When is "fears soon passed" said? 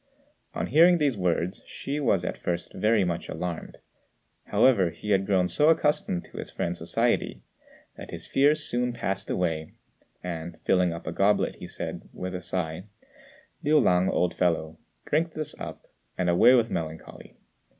8.25-9.29